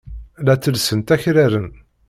[0.45, 1.69] La ttellsent akraren.